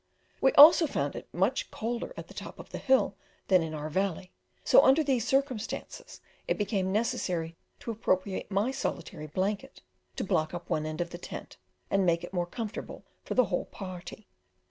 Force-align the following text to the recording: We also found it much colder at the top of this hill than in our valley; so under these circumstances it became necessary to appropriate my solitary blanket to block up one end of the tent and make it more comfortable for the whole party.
We 0.41 0.51
also 0.53 0.87
found 0.87 1.15
it 1.15 1.31
much 1.31 1.69
colder 1.69 2.11
at 2.17 2.27
the 2.27 2.33
top 2.33 2.57
of 2.57 2.71
this 2.71 2.81
hill 2.81 3.15
than 3.49 3.61
in 3.61 3.75
our 3.75 3.87
valley; 3.87 4.31
so 4.63 4.81
under 4.83 5.03
these 5.03 5.27
circumstances 5.27 6.21
it 6.47 6.57
became 6.57 6.91
necessary 6.91 7.55
to 7.81 7.91
appropriate 7.91 8.49
my 8.49 8.71
solitary 8.71 9.27
blanket 9.27 9.83
to 10.15 10.23
block 10.23 10.55
up 10.55 10.71
one 10.71 10.87
end 10.87 11.01
of 11.01 11.11
the 11.11 11.19
tent 11.19 11.57
and 11.91 12.03
make 12.03 12.23
it 12.23 12.33
more 12.33 12.47
comfortable 12.47 13.05
for 13.23 13.35
the 13.35 13.45
whole 13.45 13.65
party. 13.65 14.27